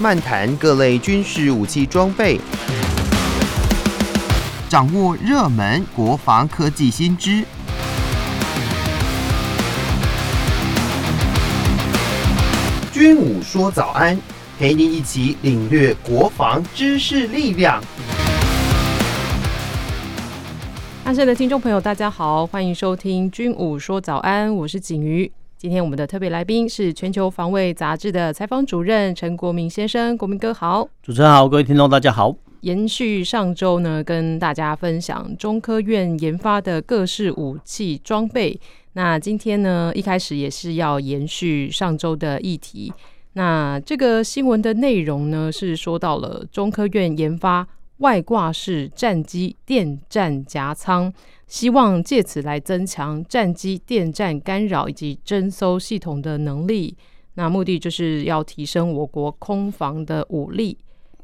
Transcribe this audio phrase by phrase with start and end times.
[0.00, 2.38] 漫谈各类军事武器装备，
[4.68, 7.42] 掌握热门国防科技新知。
[12.92, 14.16] 军武说早安，
[14.56, 17.82] 陪你一起领略国防知识力量。
[21.04, 25.32] 安顺的听众朋友，大家好，欢迎收听《军武说早安》，我是景瑜。
[25.58, 30.88] 今天我们的特别来宾是《全球防卫杂志》的采访主任陈国民先生，国民哥好。
[31.02, 32.32] 主持人好，各位听众大家好。
[32.60, 38.60] 延续上周呢，跟大家分享中科院研发的各式武器装备。
[38.92, 42.92] 那今天呢，一开始也是要延续上周的议题。
[43.32, 47.66] 那这个新闻的内容呢，是说到了中科院研发
[47.98, 51.12] 外挂式战机电战夹舱，
[51.46, 56.96] 希望借此来增强战机电战干扰以及侦搜系统的能力。
[57.34, 60.76] 那目的就是要提升我国空防的武力。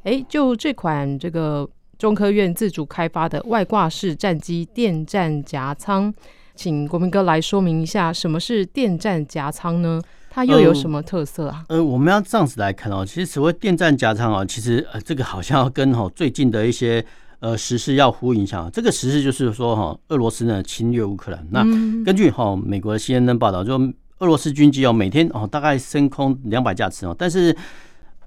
[0.05, 6.13] 诶，就这款这个中科院自主开发的外挂式战机电战夹舱。
[6.55, 10.01] 请国民哥来说明一下，什么是电战夹舱呢？
[10.35, 11.65] 它又有什么特色啊？
[11.69, 13.07] 呃，呃，我们要这样子来看哦。
[13.07, 17.05] 其实所谓电站加仓啊，其实呃，这个好像要跟哈最近的一些
[17.39, 18.69] 呃时事要呼应一下。
[18.73, 21.47] 这个时事就是说哈，俄罗斯呢侵略乌克兰。
[21.51, 21.63] 那
[22.05, 23.75] 根据哈美国的 CNN 报道，就
[24.19, 27.57] 俄罗斯军机哦每天哦大概升空两百架次哦，但是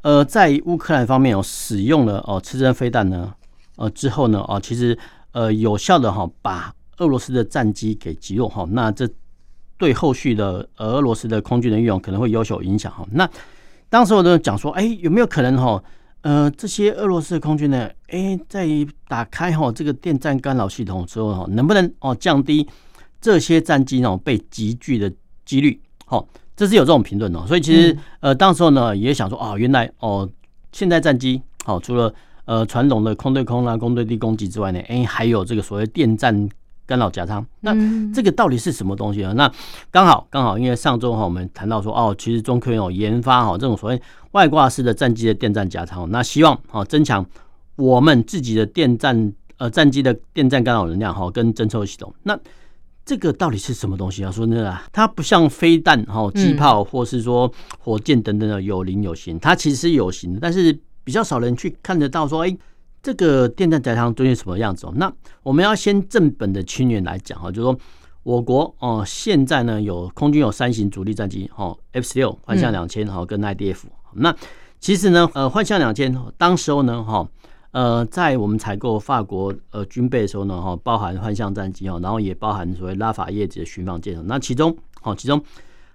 [0.02, 3.34] 呃在乌克兰方面哦使用了哦刺针飞弹呢
[3.76, 4.98] 呃之后呢哦其实
[5.34, 6.74] 呃有效的哈把。
[7.00, 9.08] 俄罗斯的战机给击落哈，那这
[9.78, 13.06] 对后续的俄罗斯的空军的运用可能会有所影响哈。
[13.12, 13.30] 那
[13.90, 15.82] 当时我都讲说，哎，有没有可能哈？
[16.22, 18.68] 呃，这些俄罗斯的空军呢，哎，在
[19.08, 22.68] 打开哈这个电战干扰系统之后哈，能不能哦降低
[23.22, 25.10] 这些战机呢被击聚的
[25.46, 25.80] 几率？
[26.06, 27.46] 好，这是有这种评论哦。
[27.48, 30.28] 所以其实呃，当时候呢也想说，哦，原来哦，
[30.72, 32.14] 现在战机好除了
[32.46, 36.50] 呃传统的空对空啊、空对地攻击之外呢，哎，还有这个所谓电战。
[36.88, 37.76] 干扰夹舱，那
[38.14, 39.34] 这个到底是什么东西呢？
[39.34, 39.52] 那
[39.92, 47.24] 刚好刚好，因为上周哈我们谈到说哦，其实中科院有研发哈这种所谓外挂式的战机的电战夹舱，那希望哈增强
[47.76, 52.16] 我们自己的电站呃战机的电站干扰能量哈跟侦测系统。
[52.24, 52.40] 那
[53.04, 54.32] 这个到底是什么东西啊？
[54.32, 62.58] 说真的，它不像飞弹哈、机炮或是说火箭等等的有零有形，它其实是有形的，但是比较少人去看得到说哎。
[63.02, 64.94] 这个电战夹舱究竟什么样子哦？
[64.96, 67.78] 那我们要先正本的清源来讲哈，就是说
[68.24, 73.84] 我国哦现在呢有空军有三型主力战机哦，F 十六、幻象两千哈跟 IDF。
[74.14, 74.36] 那
[74.80, 77.26] 其实呢呃幻象两千当时候呢哈
[77.72, 84.22] 呃在我们采购法国呃军备的时候呢哈包含幻象战机哈，然后也包含所谓拉法叶级的巡防舰。
[84.28, 85.42] 那其中哦其中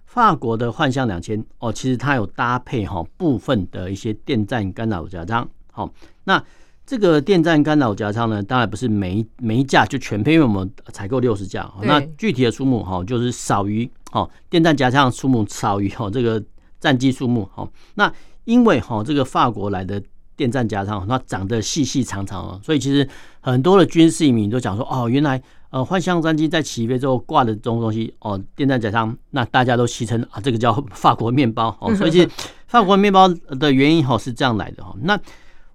[0.07, 5.47] 法国的幻象两千哦其实它有搭配哈部分的一些电战干扰夹舱。
[5.71, 5.91] 好
[6.25, 6.43] 那。
[6.85, 16.43] 这个电站干扰夹舱呢，当然不是每一每一架就全配，因为我们采购六十架，那具体的数目哈，就是少于哦电战夹舱数目少于哦这个
[16.81, 17.67] 战机数目哈。
[17.95, 18.13] 那
[18.45, 20.03] 因为哈这个法国来的
[20.37, 23.09] 电站夹舱，它长得细细长长啊，所以其实
[23.41, 25.41] 很多的军事迷都讲说哦，原来
[25.71, 31.95] 呃幻象战机在起飞之后挂的这种东西哦，电战夹舱，那大家都戏称啊，这个叫法国面包哦。
[31.97, 32.29] 所以其实
[32.67, 34.93] 法国面包的原因哈是这样来的哈。
[35.03, 35.19] 那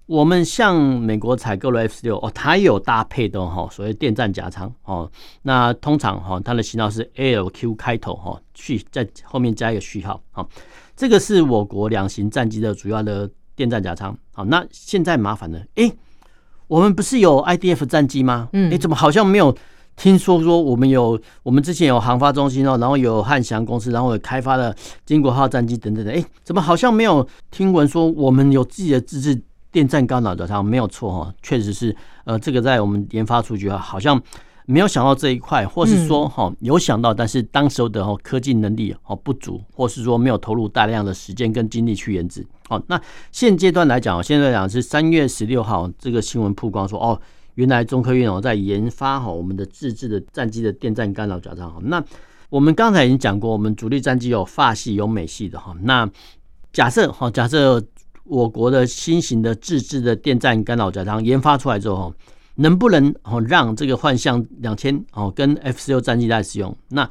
[0.08, 5.08] 我们向美国采购了 F 十六哦，它有搭配的哈，所谓电站夹舱哦。
[5.42, 10.18] 那通常哈，它的型号是 ALQ 开头哈，序在后面加一个序号。
[10.30, 10.48] 好，
[10.96, 14.16] 这个是我国两型战机的主要的电站夹舱。
[14.32, 15.92] 好，那现在麻烦了，哎，
[16.68, 18.48] 我们不是有 IDF 战机吗？
[18.54, 19.54] 嗯，哎，怎么好像没有
[19.94, 21.20] 听说说我们有？
[21.42, 24.74] 我们之前有航发中心哦，然后有汉翔公司，然后有开发了
[25.04, 26.12] 金国号战机等等的。
[26.12, 29.42] 哎，怎么好像没有听闻说我们有自己的自制？
[29.70, 34.20] 电站干扰夹舱没有错哈，确实是呃，这个在我们研发出去啊，好像
[34.64, 42.46] 没有想到这一块，或是说哈有想到，但是当时候的哈科技能力哦不足，或是说没有投入大量的时间跟精力去研制。
[42.68, 43.00] 好，那
[43.30, 47.20] 现阶段来讲，现在来讲是三月十六号这个新闻曝光说哦，
[47.54, 51.78] 原来中科院哦在研发哈我们的自制的战机的电站干扰夹舱。
[51.84, 52.02] 那
[52.48, 55.74] 我们刚才已经讲过，我们主力战机有法系有美系的哈。
[55.82, 56.08] 那
[56.72, 57.82] 假设哈假设。
[58.28, 62.12] 我国的新型的自制的电站干扰夹舱研发出来之后，
[62.56, 66.76] 能不能哦让这个幻象两千哦跟 F 十六战机来使用？
[66.88, 67.08] 那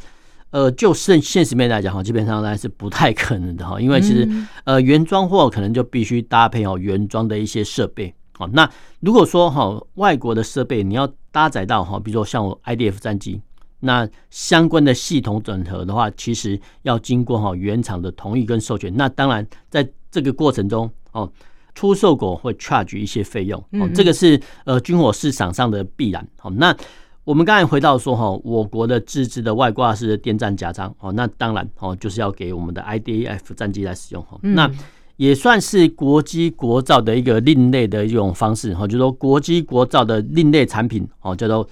[0.49, 4.29] 呃，就现现实面来讲哈，基本上呢是不太可能的哈，因为其实
[4.63, 8.13] 呃原装货可能就必须搭配哦原装的一些设备。
[8.31, 8.69] 好，那
[9.01, 13.41] 如果说哈外国的设备你要搭载到哈，比如说像我 IDF 战机，
[13.79, 18.95] 那相关的系统整合的话，其实要经过哈原厂的同意跟授权。
[18.95, 20.89] 那当然在这个过程中。
[21.13, 21.31] 哦，
[21.73, 26.27] 出售国会 charge 一些费用，哦，这个是呃军火市场上的必然。
[26.37, 26.75] 好，那
[27.23, 34.37] 我们刚才回到说哈，我国的自制的外挂式电站夹舱，哦，那当然哦，就是要给我们的 IDF 战机来使用哈。
[34.41, 34.69] 那
[35.15, 41.67] 也算是国机国造的一个另类的一种方式哈，就是说国机国造的另类产品哦，叫做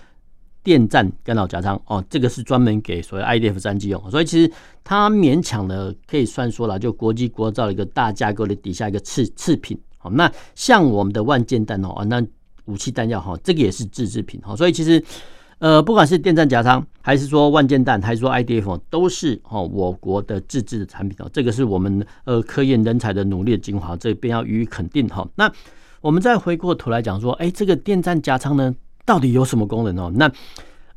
[0.66, 4.52] 电站干扰夹仓哦，这个是专门给所谓 IDF 战机用，所以其实
[4.84, 9.80] 它勉强的可以算说了，就国际国造的一个大架构的底下一个次次品。
[10.00, 12.20] 好，那像我们的万箭弹哦，那
[12.66, 15.02] 武器弹药哈，这个也是自制品哈，所以其实
[15.60, 25.28] 呃，不管是电站夹仓，还是说万箭弹，还是说 IDF，都是哦我国的自制的产品哦，这个是我们呃科研人才的努力的精华，这边要予以肯定哈。
[25.36, 25.52] 那
[26.02, 28.76] 我们再回过头来讲说，哎，这个电站夹仓呢？
[29.06, 30.12] 到底有什么功能哦？
[30.16, 30.30] 那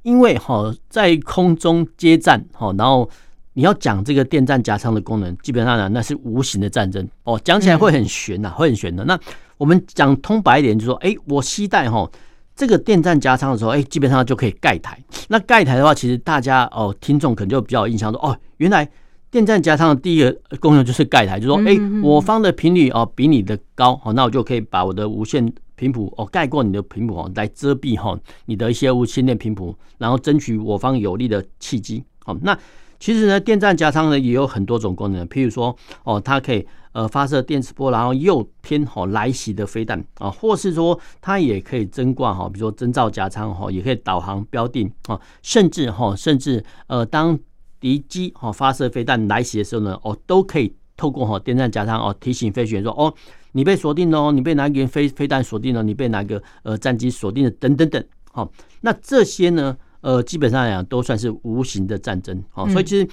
[0.02, 3.08] 因为哈在空中接战哈，然后
[3.52, 9.05] 你要讲这个电站夹舱的功能，基本上呢那是无形的战争哦，讲起来会很玄呐，会很玄的。
[9.05, 9.19] 那
[9.58, 12.08] 我们讲通白一点，就说哎，我期待哈
[12.56, 14.99] 这个电战夹舱的时候，哎，基本上就可以盖台。
[15.28, 18.88] 那盖台的话，其实大家哦听众可能就比较有印象说哦，原来
[19.31, 25.52] 电站加仓的第一个功能就是盖台，就说哎，我方的频率哦比你的高，哦，那我就可以把我的无线。
[25.79, 32.03] 频谱哦，盖过你的频谱哦，来遮蔽哈你的一些无线电频谱，然后争取我方有利的契机。
[32.25, 32.59] 好，那
[32.99, 47.39] 其实呢，电站加仓呢也有很多种功能，譬如说哦，它可以呃发射电磁波，然后诱偏哈来袭的飞弹啊，或是说它也可以增挂哈，比如说增噪加仓哈，也可以导航标定啊，甚至哈，甚至呃，当
[47.79, 53.15] 敌机哈发射飞弹来袭的时候呢，哦，都可以透过哈电站加仓哦提醒飞行员说哦。
[53.58, 55.82] 你被锁定了，你被哪个飞飞弹锁定了？
[55.82, 57.50] 你被哪个呃战机锁定了？
[57.50, 58.00] 等等等，
[58.31, 58.49] 好，
[58.82, 63.08] 那这些呢，呃，基本上来讲都算是无形的战争，好，所以其实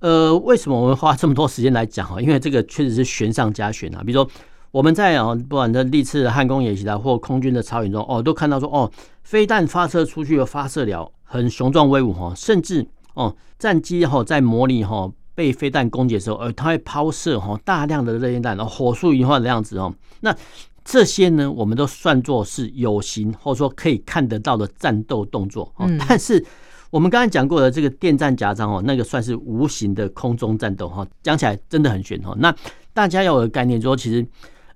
[0.00, 2.20] 呃，为什么我们花这么多时间来讲哈？
[2.20, 4.02] 因为这个确实是悬上加悬啊。
[4.04, 4.28] 比如说
[4.72, 8.90] 我们在啊，不管在历次的汉宫演习啊，或空军的操演中，哦，都看到说哦，
[9.22, 12.84] 飞弹发射出去的发射了很雄壮威武哈，甚至
[13.14, 15.08] 哦，战机哈在模拟哈。
[15.36, 19.94] 被飞弹攻击的时候，呃，它会抛射哈大量的热烟弹，然后火树银花的样子哦。
[20.20, 20.34] 那
[20.82, 25.86] 这些呢，我们都算作是有形或者说可以看得到的战斗动作哦。
[26.08, 26.44] 但是
[26.90, 31.06] 我们刚才讲过的这个电战夹舱哦，那个算是无形的空中战斗哈。
[31.22, 32.34] 讲起来真的很玄哈。
[32.38, 32.54] 那
[32.94, 34.26] 大家要有个概念，说其实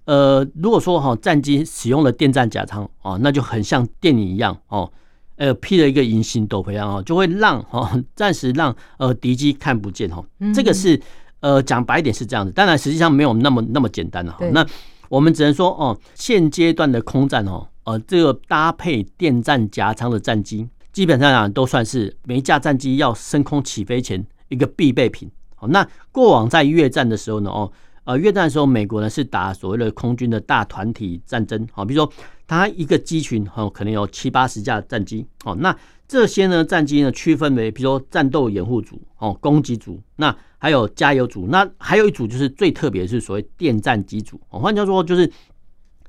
[0.05, 4.93] 呃，如果说哈战机使用了电战甲舱哦，那就很像电影一样哦。
[5.41, 10.23] 呃，披了一个隐形斗篷啊，就会让哈 暂时让呃敌机看不见哈。
[10.55, 11.01] 这个是
[11.41, 14.47] 呃讲白一点是这样子，当然实际上没有那么那么简单了哈。
[14.53, 14.63] 那
[15.09, 25.27] 我们只能说哦，现阶段的空战哦，呃，这个搭配电战夹舱的战机，基本上啊都算是每一架战机要升空起飞前一个必备品。
[25.55, 27.73] 好，那过往在越战的时候呢，哦。
[28.05, 32.13] 呃，越战的时候，美国呢是打所谓的空军的大团体战争，好，比如说
[32.47, 35.77] 它一个机群哦，可能有七八十架战机，哦，那
[36.09, 45.31] 这些呢战机呢区分为，比如说战斗掩护组、哦攻击组，那还有加油组，那还有一组就是最特别是所谓电战机组，哦，换句话说就是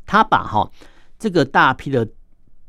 [0.06, 0.68] 他把哈
[1.20, 2.08] 这个大批的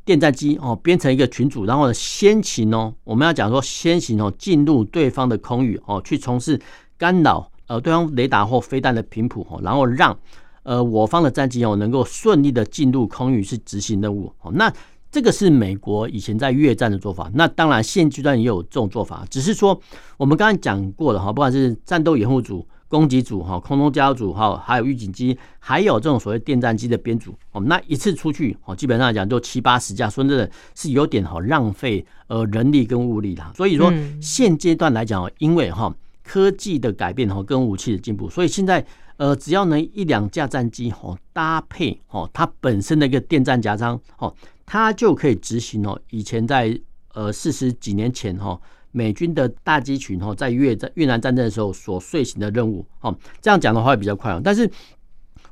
[0.05, 6.61] 电战机哦编成一个群组，然后呢先行哦，我们要讲说先行哦进入对方的空域哦去从事
[6.99, 7.52] 干扰。
[7.73, 10.15] 呃，对方雷达或飞弹的频谱，然后让
[10.63, 14.31] 呃我方的战机哦能够顺利的进入空域去执行任务。
[14.43, 14.71] 哦，那
[15.11, 17.31] 这个是美国以前在越战的做法。
[17.33, 19.81] 那当然现阶段也有这种做法，只是说
[20.19, 27.35] 我们刚刚讲过了哈，不管是战斗掩护组、攻击组、哈空中加油组、哈还有预警机，还有这种所谓电战机的编组。
[27.53, 33.51] 哦，那一次出去哦，基本上来讲就七八十架，说真的是有点好浪费呃人力跟物力啦。
[33.57, 35.91] 所以说现阶段来讲，因为哈。
[36.23, 38.85] 科技的改变哈，跟武器的进步，所以现在
[39.17, 46.01] 呃，只要能一两架战机哈搭配哈它本身的一个电战夹舱哦，它就可以执行哦。
[46.11, 46.79] 以前在
[47.15, 48.59] 呃四十几年前哈，
[48.91, 54.41] 美军的大机群哈在越战越南战争的时候所遂行的任务哦，这样讲的话会比较快哦。
[54.43, 54.69] 但是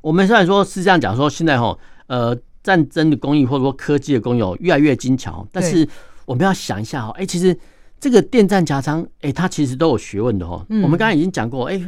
[0.01, 5.87] 我们虽然说是这样讲说，现在哈呃战争的工艺或者说科技的工艺越来越精巧，但是
[6.25, 7.57] 我们要想一下哈，哎，其实。
[8.01, 10.65] 这个电站夹舱，哎，它其实都有学问的哈。
[10.69, 11.79] 我们刚才已经讲过，哎，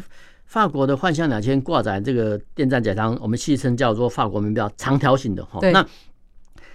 [0.46, 5.60] 法国的幻象两千挂载这个电站夹舱，我们戏称叫做法国名标长条形的哈。
[5.72, 5.84] 那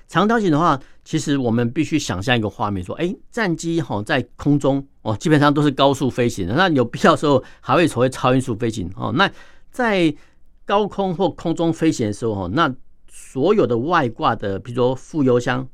[0.09, 6.55] 长条形的话，其实我们必须想象一个画面，说，哎，战机哈在空中哦，基本上都是高速飞行的。
[6.55, 9.13] 那有必要的时候还会所谓超音速飞行哦。
[9.15, 9.31] 那
[9.71, 10.13] 在
[10.65, 12.75] 高空或空中飞行的时候哈，那
[13.09, 15.69] 所有的外挂的，比如说副油箱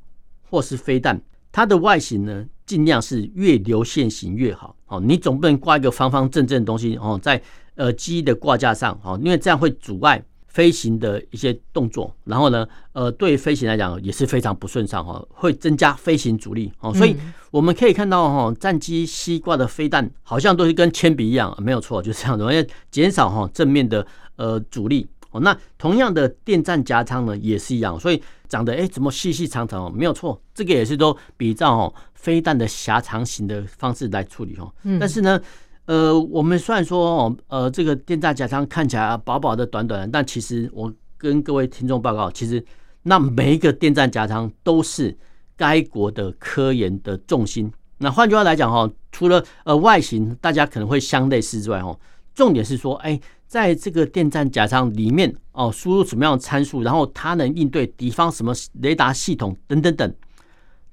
[0.51, 1.19] 或是飞弹，
[1.51, 7.41] 它的外形呢，尽量是越流线型越好，哦，你总不能挂一个方方正正的东西哦，在
[7.75, 16.73] 呃机的挂架上哦，因为这样会阻碍飞行的一些动作，然后呢，呃，对飞行来讲也是非常不顺畅哈，会增加飞行阻力。
[16.81, 16.95] 哦。
[16.95, 17.17] 所以
[17.51, 24.07] 我们可以看到哈，战机西挂的飞弹好像都是跟铅笔一样，没有错，就是这样子，因为减少哈正面的
[24.37, 25.41] 呃阻力哦。
[25.41, 34.73] 那同样的电站夹舱呢也是一样，所以长得哎怎么细细长长哦，没有错，这个也是都比照哦飞弹的狭长型的方式来处理哦。
[34.99, 35.39] 但是呢。
[35.87, 42.65] 呃，我们虽然说哦，呃，这个电站夹舱看起来薄薄的、短短的，但其实我跟各位听众报告，其实
[43.03, 45.15] 那每一个电站夹舱都是
[45.59, 47.71] 该国的科研的重心。
[47.99, 51.95] 那换句话来讲哈，除了呃外形大家可能会相类似之外，哈，
[52.35, 60.15] 重点是说，哎，在这个电战夹舱里面哦，输入什么样的参数，然后它能应对敌方什么雷达系统等等等，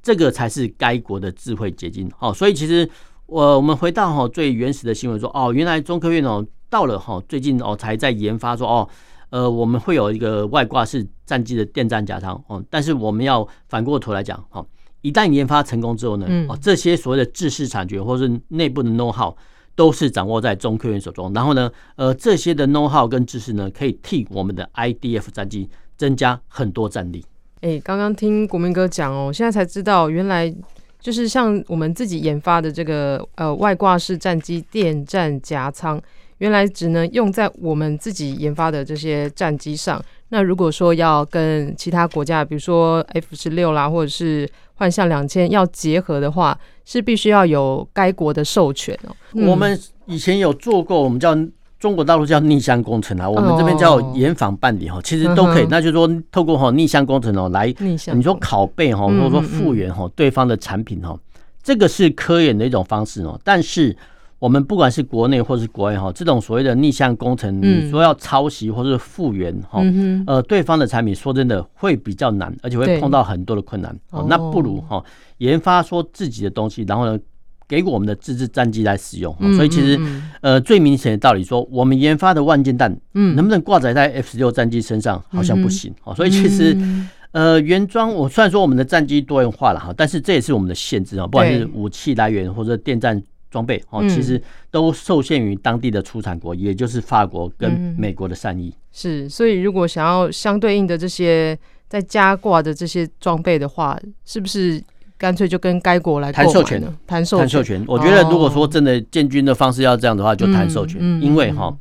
[0.01, 2.12] 这个才是该国的智慧结晶。
[2.19, 2.89] 哦，所以其实。
[3.27, 8.89] 我我们回到哈最原始的新闻说哦，原来中科院哦到了哈最近哦才在研发说哦
[9.29, 14.62] 呃我们会有一个外挂式战机的电战夹舱哦，但是我们要反过头来讲哈，
[15.00, 19.33] 一旦研发成功之后呢，哦这些所谓的知识产权或是内部的 know how
[19.75, 27.25] 都是掌握在中科院手中，然后呢呃这些的 know how 跟知识呢可以替我们的 IDF 战机增加很多战力。
[27.62, 30.54] 哎，刚刚听国民哥讲哦，现在才知道原来。
[31.04, 36.00] 就是像我们自己研发的这个呃外挂式战机电战夹舱，
[36.38, 40.00] 原来只能用在我们自己研发的这些战机上。
[40.32, 49.16] 那如果说要跟其他国家，比如说 F 十六啦，或者是幻象两千要结合的话，是必须要有该国的授权哦。
[49.34, 51.38] 嗯、我们以前有做过，我们叫。
[51.82, 55.66] 中国大陆叫逆向工程啊，我们这边叫严防办理哈，其实都可以。
[55.68, 61.18] 那就是说，透过哈逆向工程哦来，你说拷贝哈，或者说复原哈对方的产品哈，
[61.64, 63.42] 这个是科研的一种方式哦。
[63.44, 63.98] 但是
[64.41, 69.83] 我们不管是国内或是国外哈，这种所谓的逆向工程，你说要抄袭或是复原哈，
[70.25, 73.95] 呃，对方的产品，说真的会比较难，而且会碰到很多的困难。
[74.27, 75.03] 那不如哈
[75.38, 77.19] 研发说自己的东西，然后呢，
[77.67, 80.00] 给我们的自制战机来使用，所以其实
[80.41, 85.93] 呃最明显的道理说，我们研发的万箭弹，嗯，能不能挂载在 F 十六战机身上，好像不行。
[86.15, 86.75] 所以其实
[87.31, 93.21] 呃原装，我虽然说我们的战机多元化了哈，但是这也是我们的限制啊，不管是武器来源或者电战
[93.51, 94.41] 装备哦，其实
[94.72, 98.74] 都受限于当地的出产国，也就是法国跟美国的善意。
[98.91, 101.55] 是，所以如果想要相对应的这些
[101.88, 104.81] 在加挂的这些装备的话，是不是？
[105.17, 107.86] 干脆就跟该国来谈授权，谈授授权。
[107.88, 111.00] 我觉得，如果说真的建军的方式要这样的话，就谈授权。
[111.22, 111.72] 因为哈，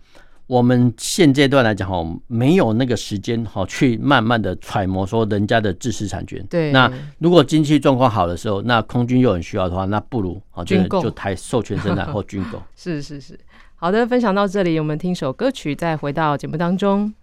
[0.50, 6.44] 我们现阶段来讲哈，没有那个时间哈，去慢慢的揣摩说人家的知识产权。
[6.50, 6.72] 对。
[6.72, 6.90] 那
[7.20, 12.60] 如果经济状况好的时候，那空军又很需要的话，那不如啊，就就台授权生产 或军购。
[12.74, 13.38] 是是是，
[13.76, 17.14] 好的，分享到这里，我们听首歌曲，再回到节目当中。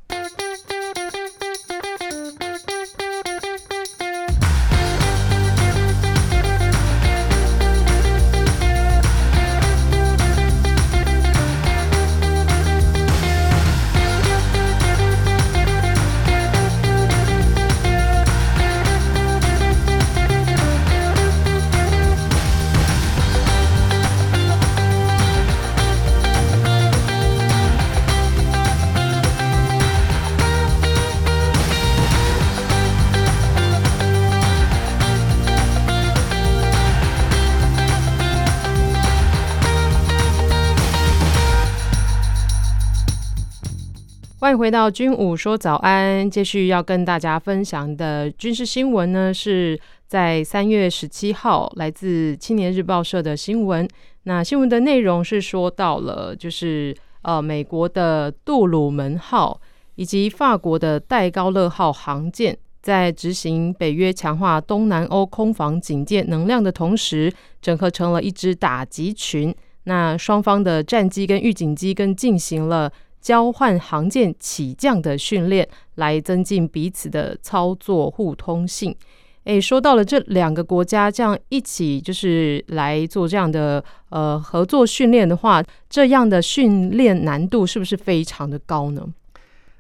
[44.48, 49.78] 欢迎回到军武说早安，继续要跟大家分享的军事新闻呢，是
[50.08, 53.86] 在三月十七号来自青年日报社的新闻。
[54.24, 59.60] 那新闻的内容是说到了，就是呃，美国的杜鲁门号
[59.96, 67.30] 以及法国的戴高乐号航舰，在执行北约强化东南欧空防警戒能量的同时，
[67.62, 69.54] 整合成了一支打击群。
[69.84, 72.90] 那双方的战机跟预警机跟进行了。
[73.28, 78.96] 交换航舰起降的训练，来增进彼此的操作互通性。
[79.44, 89.06] 诶，说到了这两个国家这样一起就是来做这样的呃合作训练的话，这样的训练难度是不是非常的高呢？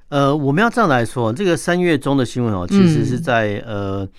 [0.09, 4.09] 呃，我们要这样来说，这个三月中的新闻哦，其实是在、嗯、呃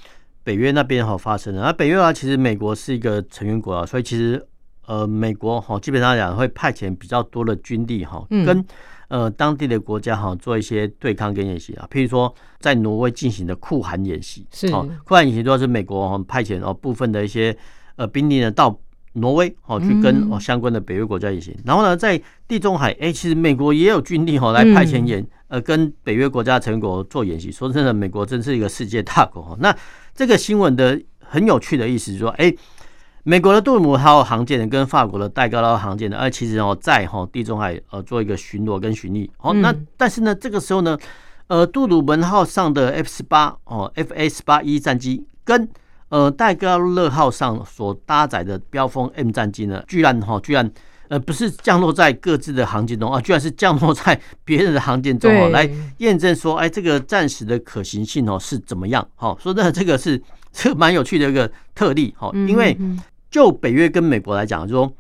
[0.42, 1.62] 北约那边哈发生的。
[1.62, 4.42] 而北约啊，其实美国是一个成员国啊，所以其实
[4.86, 8.64] 呃美国哈基本上讲会派遣比较多的军力哈跟。
[9.08, 17.56] 呃，当地的国家哈做一些对抗跟演习啊，譬如说在挪威进行的酷寒演习，是酷寒演习主要是美国哈派遣哦部分的一些
[17.96, 18.78] 呃兵力呢到
[19.14, 21.56] 挪威哦去跟哦相关的北约国家演习。
[21.64, 27.50] 然后呢，在地中海，哎，其实美国也有军力哈来派遣演呃跟北约国家成员国做演习。
[27.50, 29.56] 说真的，美国真是一个世界大国。
[29.60, 29.74] 那
[30.14, 32.54] 这个新闻的很有趣的意思是说，哎。
[33.24, 39.28] 美国的杜鲁门号航舰呢，跟法国的戴高乐号航舰呢，呃，其实哦，在哈地中海呃做一个巡逻跟巡弋。
[39.38, 40.96] 哦，那但是呢，这个时候呢，
[41.48, 43.92] 呃，杜鲁门号上的 F 十八哦
[44.30, 45.68] 十八 E 战机跟
[46.08, 50.70] 呃戴高乐号上所搭载的标风 M 战机呢，居然哈，居然
[51.08, 59.06] 呃不是降落在各自的航舰中啊，居然是降落在别人的航舰中哦，来验证说，哎，这个战时的可行性哦是怎么样？
[59.16, 62.76] 哈，说真的，这个是这蛮有趣的一个特例哈，因为。
[63.30, 64.90] 就北约跟美国来讲，就是说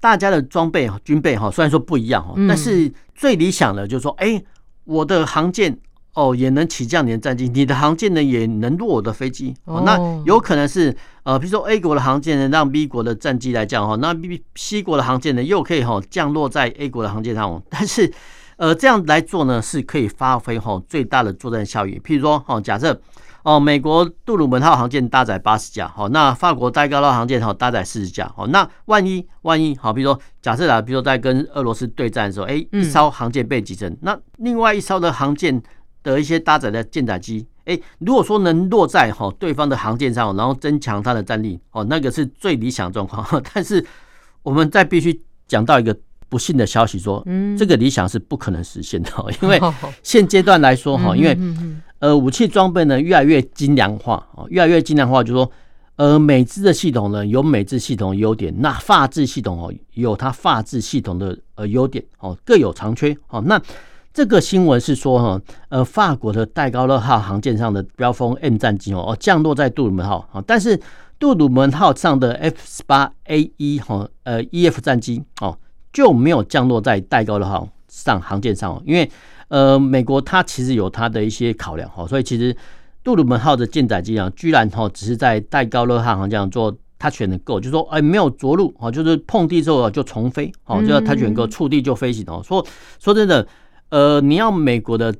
[0.00, 4.42] 大家的装备军备哈，虽然说不一样哈，但是最理想的就是说，哎，
[4.82, 5.78] 我的航舰
[6.14, 9.84] 哦也能起降你的战机，你的航舰呢也能落我的飞机哦。
[9.86, 9.96] 那
[10.26, 17.62] 有可能是呃，比如说 A 国的航舰呢让 B 国的战机来降哈，那 B C 国的航舰呢又可以哈降落在 A 国的航舰上。
[17.70, 18.12] 但是
[18.56, 22.00] 呃这样来做呢是可以发挥哈最大的作战效益。
[22.04, 23.00] 譬如说哈，假设。
[23.42, 35.60] 哦，美国杜鲁门号航舰搭载八十架，好，那法国戴高乐航舰好搭载四十架，好，那万一万一好，比如说假设啊，比如说在跟俄罗斯对战的时候，哎，一艘航舰被击沉，那另外一艘的航舰
[36.02, 43.42] 的一些搭载的舰载机，哎，如果说能落在哈对方的航舰上，然后增强它的战力，哦，那个是最理想状况。
[43.52, 43.84] 但是
[44.44, 45.96] 我们再必须讲到一个
[46.32, 47.22] 不幸的消息，说，
[47.58, 49.10] 这个理想是不可能实现的，
[49.42, 49.60] 因为
[50.02, 51.38] 现阶段来说，哈，因为。
[51.98, 55.52] 呃，武器装备呢越来越精良化啊，越来越精良化，就是说，
[55.94, 63.40] 呃，美制的系统呢有美制系统的优点，那法制系统哦有它法制系统的呃优点哦，各有长缺哦。
[63.46, 63.62] 那
[64.12, 70.76] 这个新闻是说哈，呃，法国的戴高乐号航舰上的标风 M 战机哦降落在杜鲁门号啊，但是
[71.20, 75.56] 杜鲁门号上的 F 十八 A 一哈呃 EF 战机哦
[75.92, 79.10] 就没有降落在戴高乐号上航舰上，因为。
[79.48, 82.56] 呃，美国它其实有它的一些考量哈，所以其实
[83.04, 92.40] 杜鲁门号的舰载机啊，居然哈只是在戴高乐号航这样做 touch and go，就说哎没有着陆啊，就是碰地之后就重飞，哦，就要 touch and go 触地就飞行哦。
[92.42, 92.66] 说
[92.98, 93.46] 说真的，
[93.90, 95.14] 呃，你要美国的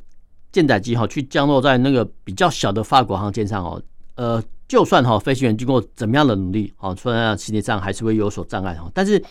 [0.51, 3.83] 舰载机哈去降落在那个比较小的法国航舰上哦，
[4.15, 9.23] 呃，就算哈飞行员经过怎么样的努力，哦，虽然实际上还是会有所障碍哈，但是。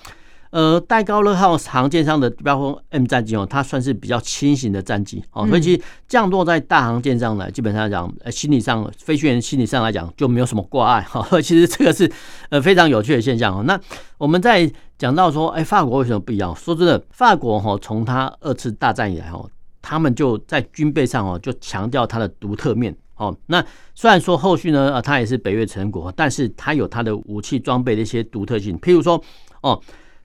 [0.51, 11.25] 呃，戴高乐号航舰上的飙风 M 战机哦，它算是比较轻型的战机哦，所以其实降落在大航舰上来，基本上来讲，呃，心理上飞行员心理上来讲就没有什么挂碍哈。
[11.41, 12.11] 其实这个是
[12.49, 13.63] 呃非常有趣的现象哦。
[13.63, 13.79] 那
[14.17, 16.53] 我们在讲到说，哎，法国为什么不一样？
[16.53, 19.49] 说真的，法国哈从它二次大战以来哦，
[19.81, 23.33] 他们就在军备上哦就强调它的独特面哦。
[23.45, 23.63] 那
[23.95, 29.23] 虽然说后续呢，呃，它也是北约成果，但是它有它的武器装备的一些独特性，譬如说
[29.61, 29.81] 哦。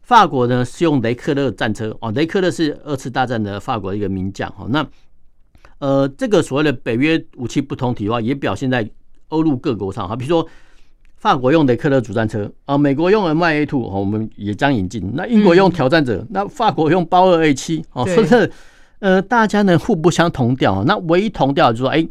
[0.07, 4.69] 法国呢是用雷克勒战车哦，雷克勒是二次大战的法国一个名将哦。
[4.69, 4.87] 那
[5.79, 8.89] 呃，这个所谓的北约武器不同体化也表现在
[9.31, 10.15] 欧陆各国上哈。
[10.15, 10.49] 比如说，
[11.17, 15.11] 法国用雷克勒主战车啊，美国用 Mi A two 哦，我们也将引进。
[15.15, 18.49] 那英国用挑战者，那法国用包二 A 七哦，说是
[19.01, 20.85] 呃，大家呢互不相同调。
[20.85, 22.09] 那唯一同调就是说，哎。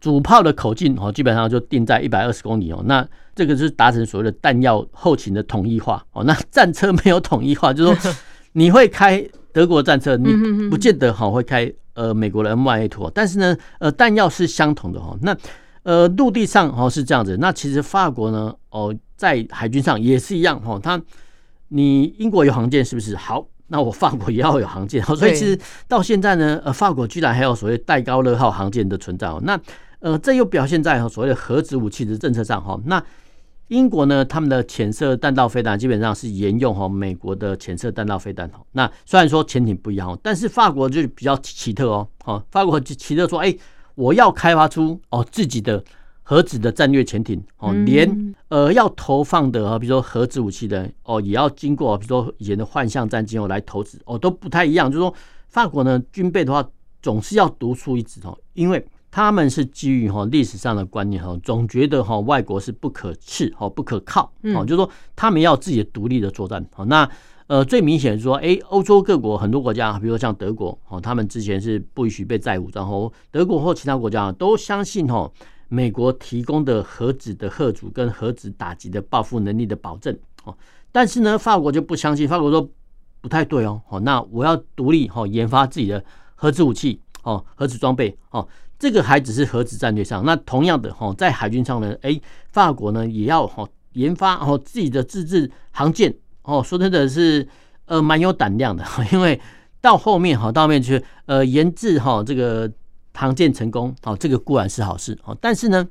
[0.00, 2.82] 主炮的口径哦，基本上就定在一百二十公里哦。
[2.86, 6.24] 那这个是达成所谓的弹药后勤的统一化哦。
[6.24, 8.14] 那战车没有统一化， 就是说
[8.52, 10.32] 你会开德国战车，你
[10.68, 15.16] 不见得好会开呃美国的 M1A2，但是呢，呃弹药是相同的哈。
[15.22, 15.36] 那
[15.82, 20.78] 呃陆地上哦是这样子，那其实法国呢哦在海军上也是一样哈。
[20.82, 21.00] 它
[21.68, 23.16] 你英国有航舰是不是？
[23.16, 25.02] 好，那我法国也要有航舰。
[25.04, 29.40] 所以其实到现在呢，呃法国居然还有所谓戴高乐号航舰的存在哦。
[29.44, 29.58] 那
[30.00, 32.80] 呃，这又表现在所谓的核子武器的政策上哈。
[32.86, 33.02] 那
[33.68, 38.60] 英国呢，他们的潜射弹道飞弹基本上是沿用哈美国的潜射弹道飞弹哈。
[38.72, 42.08] 那虽然说潜艇不一样，但是法国就比较奇特哦。
[42.24, 43.54] 哦，法国就奇特说，哎，
[43.94, 45.84] 我要开发出哦自己的
[46.22, 54.90] 核子的战略潜艇哦，连呃要投放的啊，比如说核子武器的哦，也要经过比如说以前的幻象战机哦来投资哦，都不太一样。
[54.90, 55.14] 就是说
[55.48, 56.68] 法国呢军备的话，
[57.00, 58.84] 总是要独树一帜哦，因为。
[59.10, 66.64] 他们是基于哈历史上的观念哈，总觉得哈外国是不可恃哈不可靠哦，就是说他们要自己的独立的作战。
[66.72, 67.10] 好，那
[67.48, 75.28] 呃最明显是说，哎，欧洲各国很多国家，比如说像德国哦，他们之前是不允许被再武装，然后德国或其他国家都相信哈
[75.68, 80.56] 美国提供的核子的核主跟核子打击的报复能力的保证哦，
[80.92, 82.70] 但是呢，法国就不相信，法国说
[83.20, 86.04] 不太对哦，好，那我要独立哈研发自己的
[86.36, 88.46] 核子武器哦，核子装备哦。
[88.80, 96.12] 这个还只是核子战略上，那同样的哈，在海军上呢，哎，法国呢也要哈研发哦自己的自制航舰
[96.44, 97.46] 哦，说真的是
[97.84, 99.38] 呃蛮有胆量的， 因为
[99.82, 102.72] 到后面哈到后面去呃研制哈这个
[103.12, 105.86] 航舰成功哦，这个固然是好事哦，但是呢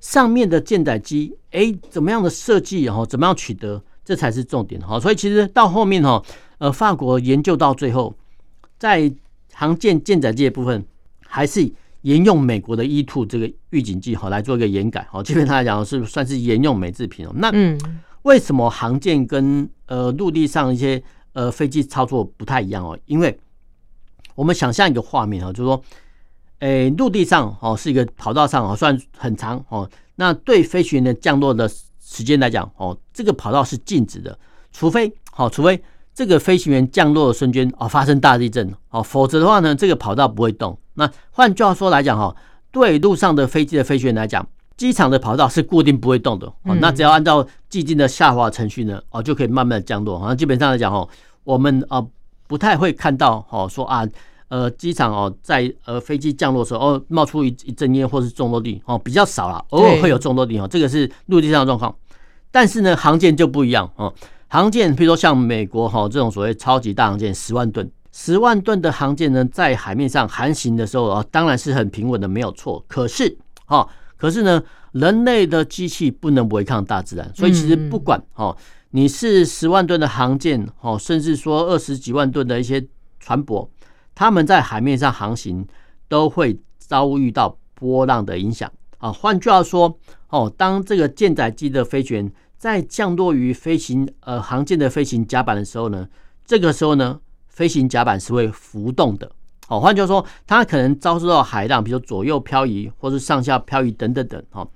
[0.00, 6.22] 上面的舰载机哎怎么样的设计然后怎么样取得，这才是重点哈，所以其实到后面哈
[6.56, 8.16] 呃法国研究到最后，
[8.78, 9.12] 在
[9.52, 10.82] 航舰舰载机的部分
[11.26, 11.70] 还是。
[12.02, 17.32] 沿用美国的 E two 这个预警机哈来做一个延改哈，基本上来讲是算是沿用美制品哦。
[17.34, 17.52] 那
[18.22, 22.98] 为什么航舰跟呃陆地上一些呃飞机操作不太一样哦？
[23.06, 23.38] 因为
[24.34, 25.82] 我们想象一个画面哈，就是说，
[26.60, 29.88] 诶，陆地上哦是一个跑道上哦，算很长哦。
[30.16, 31.68] 那对飞行员的降落的
[32.00, 34.38] 时间来讲哦，这个跑道是静止的，
[34.72, 35.82] 除非好，除非。
[36.20, 40.78] 这个飞行员降落的瞬间哦，发生大地震哦，否则的话呢，这个跑道不会动。
[40.92, 42.36] 那换句话说来讲哈，
[42.70, 46.76] 对陆上的飞机的飞行员来讲，机场的跑道是固定不会动的哦。
[46.78, 50.18] 那只要按照既定的下滑程序呢，哦，就可以慢慢的降落。
[50.18, 51.08] 好像基本上来讲哦，
[51.42, 52.04] 我们啊
[52.46, 54.06] 不太会看到哦说啊
[54.48, 61.96] 呃机场哦在呃飞机降落的时候哦冒出一一阵烟或是重落地哦比较少啦，偶尔会有重落地哦，这个是陆地上的状况。
[62.50, 64.12] 但是呢，航舰就不一样哦。
[64.52, 72.84] 航舰，比如说像美国哈这种所谓超级大航舰，十万吨，十万吨的航舰呢，在海面上航行的时候啊，当然是很平稳的，没有错。
[72.88, 74.60] 可是，哈，可是呢，
[74.90, 78.56] 人类的机器不能违抗大自然，所以其实不管哈，
[78.90, 82.84] 你是十万吨的航舰，哈，甚至说二十几万吨的一些
[83.20, 83.68] 船舶，
[84.16, 85.64] 他们在海面上航行
[86.08, 89.12] 都会遭遇到波浪的影响啊。
[89.12, 89.96] 换句话说，
[90.30, 92.32] 哦，当这个舰载机的飞行员。
[92.60, 96.06] 在降落于飞行呃航舰的飞行甲板的时候呢，
[96.44, 97.18] 这个时候呢，
[97.48, 99.32] 飞行甲板是会浮动的。
[99.66, 104.44] 好，换句话说，它可能遭受到海浪，比如左右漂移或是上下漂移等等等。
[104.50, 104.70] 好，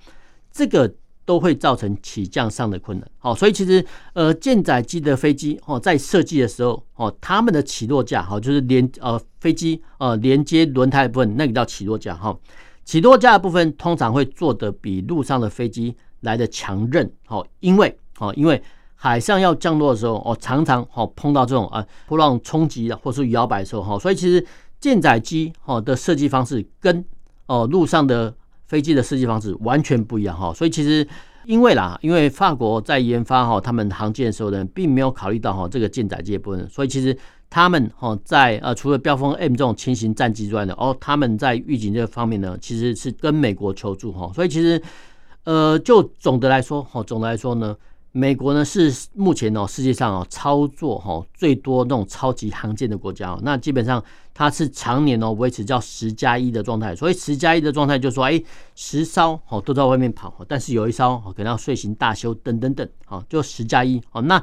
[0.50, 0.94] 这个
[1.26, 3.06] 都会造成起降上的困难。
[3.18, 12.34] 好，所以其实呃舰载机的飞机哦，在设计的时候哦，他们的起落架好就是连呃飞机呃连接轮胎的部分，那个叫起落架哈。
[12.86, 18.60] 起落架的部分通常会做的比路上的飞机来的强韧，哦，因为哦，因为
[18.96, 24.44] 海上要降落的时候，哦，常常哦碰到这种啊波浪冲击啊，或是摇摆的时候，哈，所以其实
[24.80, 27.04] 舰载机哦的设计方式跟
[27.46, 28.34] 哦陆上的
[28.66, 31.06] 飞机的设计方式完全不一样，哈，所以其实
[31.44, 37.14] 因为啦，因为法国在研发哈他们航舰的时候呢，并没有考虑到哈这个舰载机的部分，所以其实
[37.50, 44.80] 他们哦在呃除了标风 M 这种轻型战机之外呢，哦他们在预警这方面呢，其实是跟美国求助哈，所以其实。
[45.44, 47.76] 呃，就总的来说，哈，总的来说呢，
[48.12, 54.02] 美国呢是目前哦世界上哦操作哈最多那种超级航舰的国家哦，那基本上
[54.32, 58.42] 它是常年哦维持叫十加一的状态，所以十加一的状态就是说，哎，
[58.74, 64.22] 十艘哦都在外面跑，但是有一艘哦可能要睡行大修等等等，哦，就十加一哦。
[64.22, 64.42] 那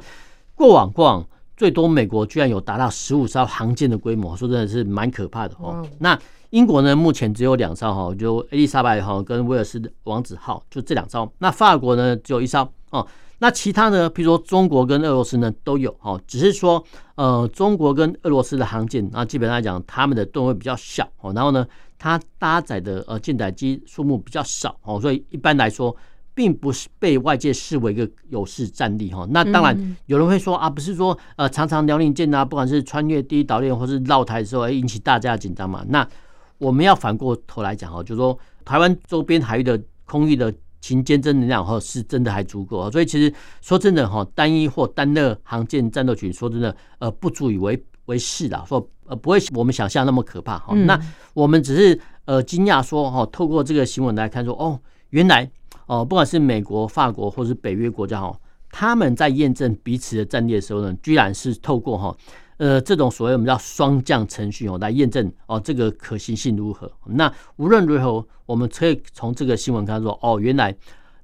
[0.54, 5.84] 过往过往最多美国居然有达到十五艘航舰的规模，说真的是蛮可怕的哦。
[5.98, 6.16] 那
[6.52, 11.30] 英国呢，目前只有两艘哈，就伊丽莎白号跟威尔斯王子号，就这两艘。
[11.38, 13.06] 那法国呢，只有一艘哦。
[13.38, 16.20] 那其他呢，譬如说中国跟俄罗斯呢，都有哦。
[16.26, 16.84] 只是说，
[17.14, 21.32] 呃，中国跟俄罗斯的航舰啊，基本上来讲，他们的吨位比较小哦。
[21.32, 21.66] 然后呢，
[21.98, 25.96] 它搭载的呃舰载机数目比较少哦，所以一般来说，
[26.34, 29.26] 并不是被外界视为一个有势战力哈。
[29.30, 35.82] 那当然，有人会说啊，不是说呃，常常辽宁舰啊，不管是穿越第一岛链或是绕台的时候，引起大家的紧张嘛。
[35.88, 36.06] 那
[36.62, 42.88] 我们要反过头来讲哈，就是说台湾周边海域的空域的勤监侦能量哈，是真的还足够啊。
[42.88, 50.72] 所以其实说真的哈，单一或单热航舰战斗群说真的呃不足以为为事啦，说呃不会我们想象那么可怕哈。
[50.74, 50.96] 那
[51.34, 54.78] 我们只是呃惊讶说哈，透过这个新闻来看说哦，
[55.10, 55.50] 原来
[55.86, 58.32] 哦不管是美国、法国或是北约国家哈，
[58.70, 62.16] 他们在验证彼此的战略的时候呢，居然是透过哈。
[62.62, 66.88] 呃，这种所谓我们叫双降程序哦，来验证哦，这个可行性如何？
[67.06, 70.72] 那无论如何，我们可以从这个新闻看说，哦，原来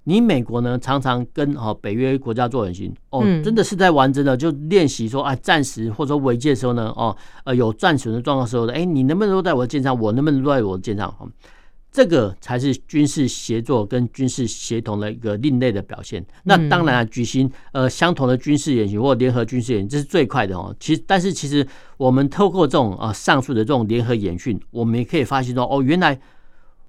[0.03, 9.97] 你美国呢常常跟哦北约国家做演习，哦，真的是在玩真的，就练习说啊，战时或者说危机的时候呢，哦，呃，有战损的状况时候呢，哎，你能不能落在我的舰上？
[9.97, 11.15] 我能不能落在我的舰上？
[11.91, 16.25] 这个才是军事协作跟军事协同的一个另类的表现。
[16.45, 20.75] 那当然啊，举行呃相同的军事演习或联合军事演习，这是最快的哦。
[20.79, 26.21] 其实，但是其实我们透过这种啊上述的这种联合演训，我们也可以发现说，哦，原来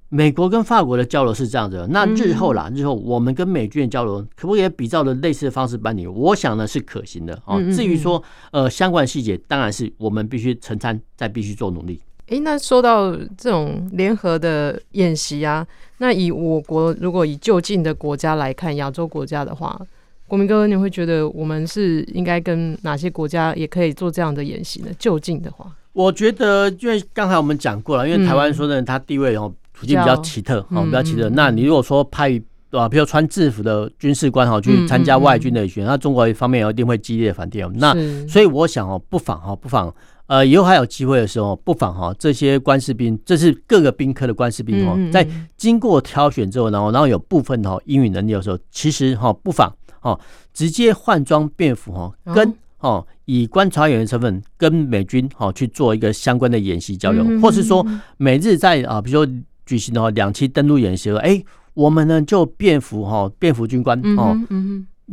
[0.09, 1.87] 美国跟法国的交流是这样子的。
[1.87, 6.05] 那日后啦，日后我们跟美军的交流，可不可以比照的类似的方式办理？
[6.05, 7.59] 我想呢是可行的哦。
[7.71, 12.01] 至于说呃相关的细节，当然是我们必须承担，再必须做努力。
[12.29, 15.65] 诶、欸，那说到这种联合的演习啊，
[15.97, 19.79] 那以我国如果以就近的国家来看，亚洲国家的话，
[20.27, 24.89] 国民哥，你会觉得我们是应该跟哪些国家也可以做这样的演习呢？
[24.99, 31.27] 就近的话，我觉得，因为刚才我们讲过了，因为台湾说的它地位哦，处境比较奇特，哦，比较奇特。
[31.31, 32.39] 那你如果说派
[32.69, 37.67] 啊，比如穿制服的军事官哈去参加外军的训练，那中国一方面一定会激烈反对。
[37.73, 37.95] 那
[38.27, 39.91] 所以我想哦，不妨哈，不妨
[40.29, 49.69] 呃，以后还有机会的时候，不妨哈，这些官士兵，这是各个兵科的官士兵哦，在经过挑选之后，然后然后有部分哈英语能力的时候，其实哈不妨。
[50.01, 50.17] 哦，
[50.53, 59.33] 直接换装便服哈，跟哦以观察员的身份跟美军哈去做一个相关的演习交流，或是说每日在啊，比如说
[59.65, 64.33] 举行的话两栖登陆演习，哎，我们呢就便服哈便服军官哦，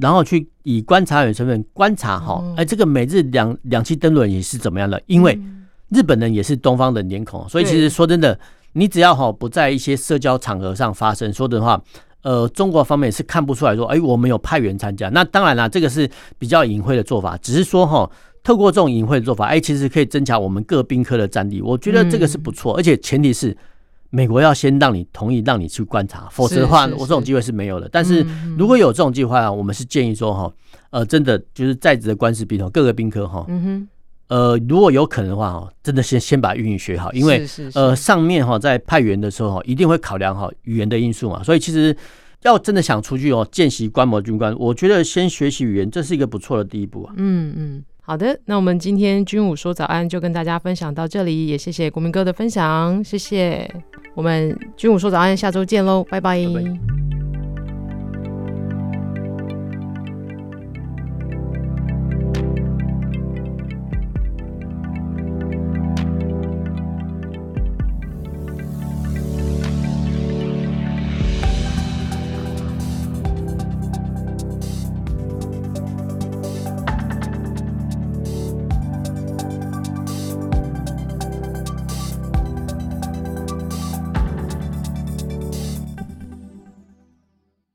[0.01, 5.01] 然后去以观察员身份观察哈，哎，这个每日两两栖登轮也是怎么样的？
[5.07, 5.39] 因为
[5.91, 8.39] 日本人也是东方的脸孔，所以其实说真的，
[8.73, 11.83] 你只要哈不在一些社交场合上发生，说的话。
[12.23, 15.09] 呃，中国方面是看不出来说，哎，我们有派员参加。
[15.11, 18.11] 那当然了，这个是比较隐晦的做法，只是说哈，
[18.43, 21.63] 透过这种隐晦的做法，哎，其实可以增强我们各兵科的战力。
[21.63, 23.57] 我觉得这个是不错，而且前提是
[24.11, 27.89] 美国要先让你同意，让你去观察，否则的话，我这种机会是没有的。
[27.91, 28.25] 但是
[28.57, 30.53] 如果有这种计划，我们是建议说哈，
[30.91, 33.47] 呃，真的就是在职的官士兵哦，各个兵科哈。
[34.29, 41.45] 呃，如果有可能的话，哈，真的先先把英语学好，因为呃，上面哈在派员的时候，哈，一定会考量哈语言的因素嘛。
[41.45, 41.97] 所以其实
[42.43, 47.15] 要真的想出去哦，见习观摩军官，我觉得先学习语言，这是一个不错的第一步啊。
[47.17, 53.69] 嗯嗯，好的，那我们今天军武说早安就跟大家分享到这里，也谢谢国民哥的分享，谢谢。
[54.15, 56.39] 我们军武说早安，下周见喽，拜拜。